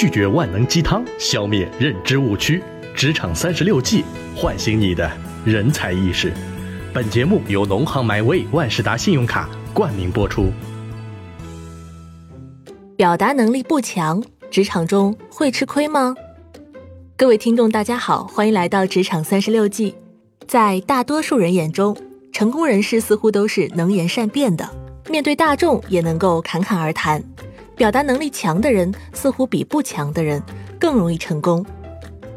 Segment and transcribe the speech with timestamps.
[0.00, 2.62] 拒绝万能鸡汤，消灭认知误区。
[2.94, 4.04] 职场三十六计，
[4.36, 5.10] 唤醒你的
[5.44, 6.32] 人才意识。
[6.92, 10.52] 本节目由农行 MyWay 万事达信用卡冠名播出。
[12.96, 14.22] 表达能力不强，
[14.52, 16.14] 职场中会吃亏吗？
[17.16, 19.96] 各位听众，大家好，欢迎来到职场三十六计。
[20.46, 21.96] 在大多数人眼中，
[22.32, 24.70] 成功人士似乎都是能言善辩的，
[25.10, 27.20] 面对大众也能够侃侃而谈。
[27.78, 30.42] 表达能力强的人，似乎比不强的人
[30.80, 31.64] 更容易成功。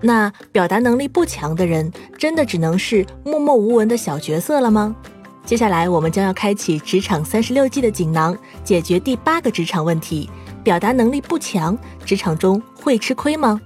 [0.00, 4.96] 那表达能力不强的人，真的只能是默默无闻的小角色了吗？
[5.44, 10.28] 接下来，我们将要开启职场三十六计的锦囊，解决第八个职场问题：
[10.64, 13.60] 表达能力不强，职场中会吃亏吗？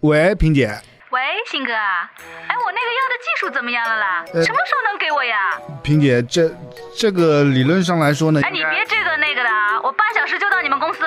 [0.00, 0.74] 喂，萍姐。
[1.52, 2.10] 喂，鑫哥啊，
[2.48, 4.24] 哎，我那个药的技术怎么样了啦？
[4.26, 5.60] 什么时候能给我呀？
[5.82, 6.50] 萍姐，这
[6.96, 11.00] 这个理论上来说呢，哎，你别这个那个的啊，我半小时就到你们公司。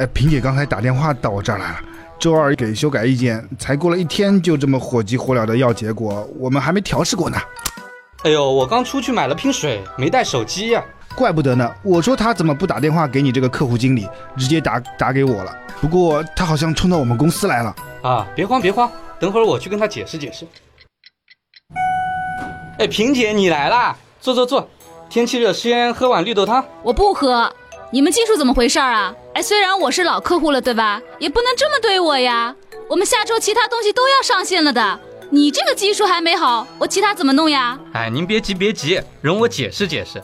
[0.00, 1.80] 哎，萍姐刚才打电话到我这儿来了，
[2.18, 7.38] 周二给修改意见，才过了一天就这么火急火燎的要结果，我们还没调试过呢。
[8.24, 10.82] 哎呦，我刚出去买了瓶水，没带手机呀。
[11.14, 15.56] 怪不得呢，我说他怎么不打电话给你这个客户经理，直接打打给我了。
[15.80, 17.72] 不过他好像冲到我们公司来了。
[18.04, 20.46] 啊，别慌别慌，等会儿我去跟他解释解释。
[22.78, 24.68] 哎，萍姐你来啦，坐坐坐。
[25.08, 26.62] 天气热，先喝碗绿豆汤。
[26.82, 27.50] 我不喝。
[27.90, 29.14] 你们技术怎么回事啊？
[29.32, 31.00] 哎，虽然我是老客户了，对吧？
[31.18, 32.54] 也不能这么对我呀。
[32.90, 37.78] 我们下周其他东西都要上线了的，你这个技术还没好，我其他怎么弄呀？
[37.94, 40.22] 哎，您别急别急，容我解释解释。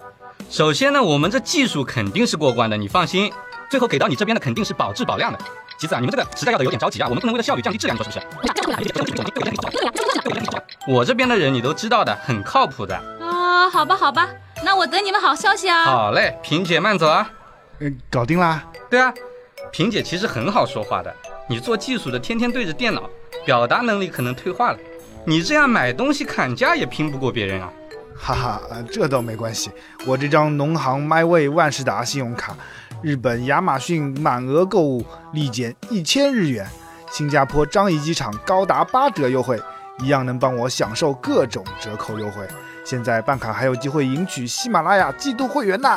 [0.50, 3.32] 首先呢，我们这技术肯定是过关的，你放心。
[3.70, 5.38] 最后给到你这边的肯定是保质保量的。
[5.80, 8.26] 其次啊，你们这个实在要的有点着急啊，我们不能为了效率降低质量，你说是不是？
[10.86, 12.94] 我这边的人你都知道的，很靠谱的。
[13.18, 14.28] 啊，好吧好吧，
[14.62, 15.84] 那我等你们好消息啊。
[15.84, 17.30] 好嘞，萍姐慢走啊。
[17.78, 18.62] 嗯，搞定啦。
[18.90, 19.10] 对啊，
[19.72, 21.10] 萍姐其实很好说话的。
[21.48, 23.08] 你做技术的，天天对着电脑，
[23.46, 24.78] 表达能力可能退化了。
[25.24, 27.72] 你这样买东西砍价也拼不过别人啊。
[28.22, 28.60] 哈哈，
[28.92, 29.70] 这倒没关系。
[30.06, 32.54] 我这张农行 MyWay 万事达信用卡，
[33.02, 36.66] 日本亚马逊满额购物立减一千日元，
[37.10, 39.58] 新加坡樟宜机场高达八折优惠，
[40.00, 42.46] 一样能帮我享受各种折扣优惠。
[42.84, 45.88] 现在办卡还有机会赢取喜马拉雅季度会员呢。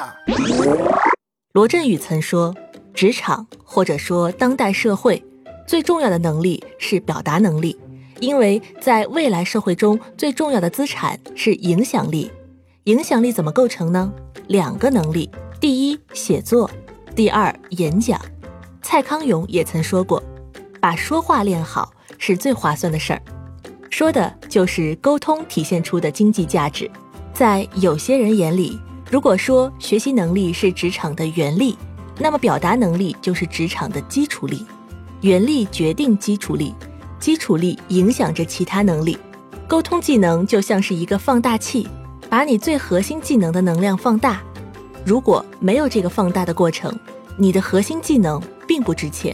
[1.51, 2.55] 罗振宇曾说，
[2.93, 5.23] 职场或者说当代社会
[5.67, 7.77] 最重要的能力是表达能力。
[8.23, 12.31] 因为在未来社会中，最重要的资产是影响力。
[12.85, 14.13] 影响力怎么构成呢？
[14.47, 15.29] 两个能力：
[15.59, 16.65] 第一，写作；
[17.13, 18.17] 第二，演讲。
[18.81, 20.23] 蔡康永也曾说过，
[20.79, 23.21] 把说话练好是最划算的事儿。
[23.89, 26.89] 说的就是沟通体现出的经济价值。
[27.33, 28.79] 在有些人眼里，
[29.11, 31.77] 如果说学习能力是职场的原力，
[32.17, 34.65] 那么表达能力就是职场的基础力。
[35.19, 36.73] 原力决定基础力。
[37.23, 39.17] 基础力影响着其他能力，
[39.65, 41.87] 沟通技能就像是一个放大器，
[42.29, 44.41] 把你最核心技能的能量放大。
[45.05, 46.93] 如果没有这个放大的过程，
[47.37, 49.33] 你的核心技能并不值钱。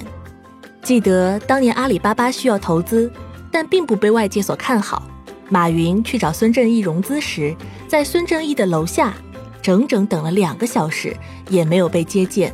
[0.84, 3.12] 记得当年阿里巴巴需要投资，
[3.52, 5.02] 但并不被外界所看好。
[5.50, 7.56] 马云去找孙正义融资时，
[7.88, 9.16] 在孙正义的楼下，
[9.64, 11.18] 整整等了两个小时，
[11.50, 12.54] 也没有被接见。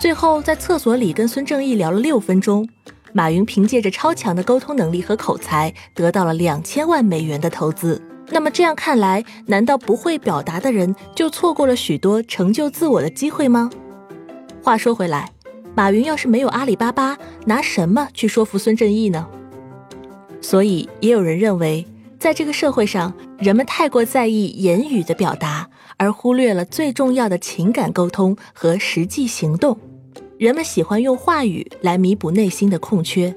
[0.00, 2.66] 最后在厕所里跟孙正义聊了六分钟。
[3.16, 8.02] 马云凭借着超强的沟通能力和口才，得到了两千万美元的投资。
[8.30, 13.70] 那么这样看来，难道不会表达的人就错过了许多成就自我的机会吗？
[14.60, 15.30] 话说回来，
[15.76, 17.16] 马云要是没有阿里巴巴，
[17.46, 19.24] 拿什么去说服孙正义呢？
[20.40, 21.86] 所以也有人认为，
[22.18, 29.78] 在这个社会上，人们太过在意言语的表达，而忽略了最重要的情感沟通和实际行动。
[30.38, 33.34] 人们喜欢用话语来弥补内心的空缺，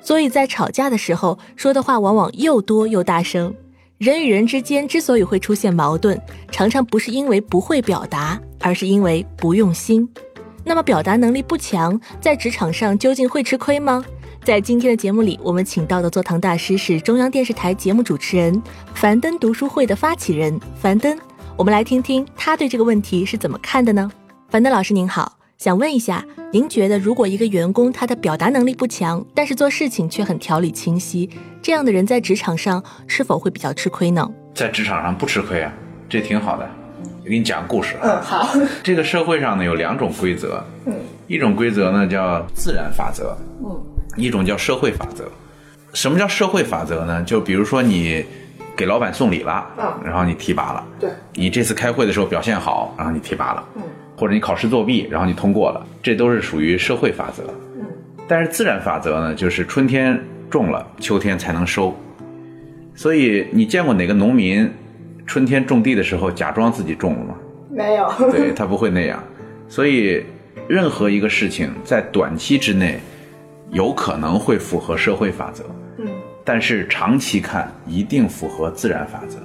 [0.00, 3.54] 所以在吵架的时候说的话往往又多又大声。
[3.98, 6.18] 人与人之间之所以会出现矛盾，
[6.50, 10.08] 常常不是因为不会表达，而是因为不用心。
[10.64, 14.02] 那么表达能力不强，在职场上究竟会吃亏吗？
[14.42, 18.62] 在今天的节目里，我们请到的坐堂大师是中央电视台节目主持人、
[18.94, 21.18] 樊登读书会的发起人樊登。
[21.58, 24.10] 我们来听听他对这个问题是怎么看的呢？
[24.48, 25.39] 樊登老师您好。
[25.60, 26.24] 想问一下，
[26.54, 31.28] 您觉得如果一个员工他的表达能力不强，但是做事情却很条理清晰，
[31.60, 34.26] 这样的人在职场上是否会比较吃亏呢？
[34.54, 35.70] 在职场上不吃亏啊，
[36.08, 36.66] 这挺好的。
[37.22, 37.94] 我给你讲个故事。
[38.00, 38.48] 嗯，好。
[38.82, 40.94] 这个社会上呢有两种规则，嗯，
[41.26, 43.78] 一种规则呢叫自然法则，嗯，
[44.16, 45.30] 一种叫社会法则。
[45.92, 47.22] 什么叫社会法则呢？
[47.24, 48.24] 就比如说你。
[48.76, 50.82] 给老板送礼了，嗯然后你提拔了。
[50.98, 53.62] 对，你这次开会的时候表现好，然后你提拔了。
[53.74, 53.82] 嗯，
[54.20, 57.42] 或者你考试作弊，然后你通过了，这都是属于社会法则。
[57.74, 57.86] 嗯，
[58.28, 61.96] 但是自然法则呢，就是春天种了，秋天才能收。
[62.94, 64.70] 所以你见过哪个农民
[65.26, 67.34] 春天种地的时候假装自己种了吗？
[67.70, 68.12] 没有。
[68.30, 69.24] 对他不会那样。
[69.68, 70.22] 所以
[70.68, 73.00] 任何一个事情在短期之内
[73.70, 75.64] 有可能会符合社会法则，
[75.96, 76.06] 嗯，
[76.44, 79.38] 但是长期看一定符合自然法则，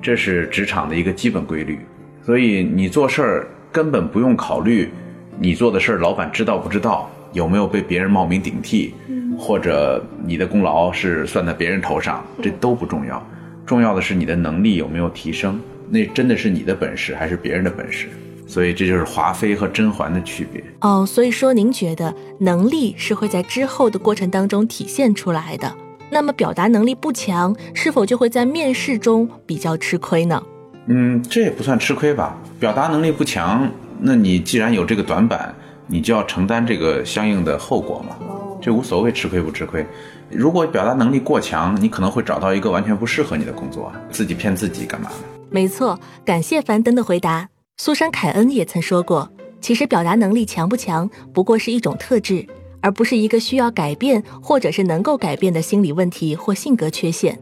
[0.00, 1.80] 这是职场的一个基本规律。
[2.24, 4.92] 所以你做事儿根本不用考虑
[5.38, 8.94] 你做的事儿老板知道不知道，有没有被别人冒名顶替，
[9.38, 13.26] 或者你的功劳是算在别人头上，这都不重要。
[13.64, 15.58] 重要的是你的能力有没有提升，
[15.88, 18.08] 那真的是你的本事还是别人的本事？
[18.46, 20.62] 所以这就是华妃和甄嬛的区别。
[20.82, 25.74] 哦，所以说您觉得能力是会在之后的过程当中体现出来的？
[26.10, 30.42] 那么表达能力不强，是否就会在面试中比较吃亏呢？
[30.86, 32.36] 嗯，这也不算吃亏吧？
[32.58, 33.70] 表达能力不强，
[34.00, 35.54] 那你既然有这个短板，
[35.86, 38.16] 你就要承担这个相应的后果嘛。
[38.60, 39.84] 这无所谓吃亏不吃亏。
[40.30, 45.16] 如果表达能力过强，你可能会找到一个完全不适合你的工作，自己骗自己干嘛呢？
[45.50, 47.48] 没错，感谢樊登的回答。
[47.76, 49.30] 苏珊·凯恩也曾说过，
[49.60, 52.46] 其实表达能力强不强，不过是一种特质，
[52.80, 57.38] 而不是一个需要改变或者是能够改变的心理问题或性格缺陷。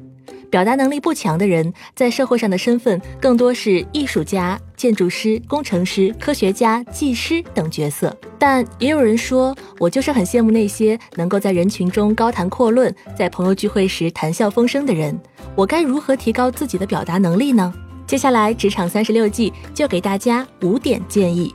[0.51, 8.15] 表达能力不强的人，在社会上的身份更多是艺术家、建筑师、工程师、科学家、技师等角色。
[8.39, 15.19] 但也有人说，我就是很羡慕那些能够在人群中高谈阔论，在朋友聚会时谈笑风生的人。
[15.55, 17.73] 我该如何提高自己的表达能力呢？
[18.07, 21.55] 接下来，职场三十六计就给大家五点建议：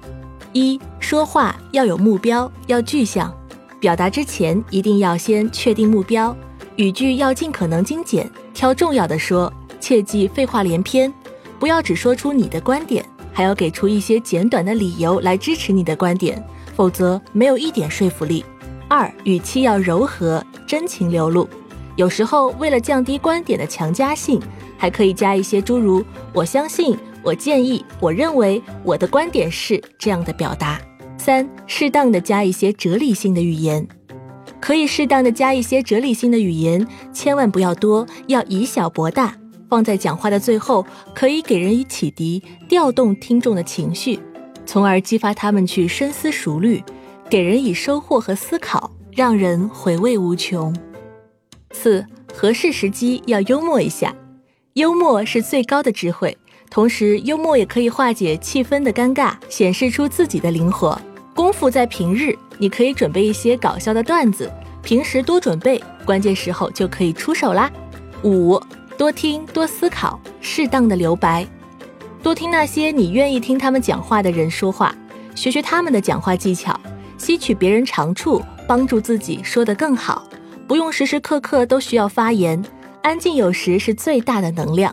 [0.53, 3.35] 一、说话要有目标，要具象，
[3.77, 6.33] 表达之前一定要先确定目标，
[6.77, 11.13] 语句要尽可能精简，挑重要的说，切忌废话连篇，
[11.59, 16.43] 不要只说出你的观点，还要给出一些简短的理由来支持你的观点，
[16.75, 18.43] 否则没有一点说服力。
[18.87, 21.47] 二、语气要柔和，真情流露，
[21.95, 24.41] 有时候为了降低观点的强加性。
[24.77, 30.79] 还可以加一些诸如“我相信”“我建议”“我认为”“我的观点是”这样的表达。
[31.17, 33.87] 三、适当的加一些哲理性的语言，
[34.59, 39.35] 可以适当的加一些哲理性的语言，千万不要多，要以小博大。
[39.67, 44.19] 放在讲话的最后，可以给人以启迪，调动听众的情绪，
[44.65, 46.83] 从而激发他们去深思熟虑，
[47.29, 50.73] 给人以收获和思考，让人回味无穷。
[51.71, 54.15] 四、合适时机要幽默一下。
[54.73, 56.37] 幽默是最高的智慧，
[56.69, 60.99] 同时幽默也可以化解气氛的尴尬，显示出自己的灵活。
[61.45, 64.51] 功夫在平日，你可以准备一些搞笑的段子，
[64.81, 67.71] 平时多准备，关键时候就可以出手啦。
[68.23, 68.59] 五，
[68.97, 71.45] 多听多思考，适当的留白，
[72.23, 74.95] 多听那些你愿意听他们讲话的人说话，
[75.35, 76.75] 学学他们的讲话技巧，
[77.19, 80.27] 吸取别人长处，帮助自己说得更好。
[80.67, 82.59] 不用时时刻刻都需要发言。
[83.03, 84.91] 安静有时是最大的能量，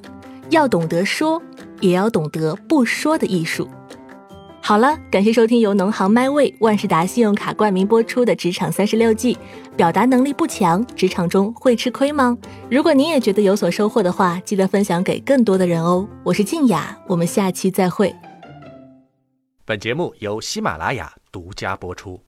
[0.50, 1.42] 要懂得说，
[1.80, 3.66] 也要懂得不说的艺术。
[4.64, 9.34] 好了，感谢收听由农行 MyWay 万事达信用卡冠名播出的《职场三十六计》。
[9.76, 12.38] 表达能力不强，职场中会吃亏吗？
[12.70, 16.08] 如果您也觉得有所收获的话，记得分享给更多的人哦。
[16.22, 18.14] 我是静雅，我们下期再会。
[19.64, 22.22] 本节目由喜马拉雅独家播出。